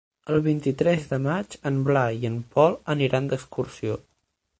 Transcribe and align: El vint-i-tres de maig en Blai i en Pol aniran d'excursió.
El 0.35 0.39
vint-i-tres 0.45 1.03
de 1.11 1.19
maig 1.25 1.53
en 1.71 1.77
Blai 1.89 2.17
i 2.23 2.31
en 2.31 2.39
Pol 2.57 2.79
aniran 2.95 3.29
d'excursió. 3.33 4.01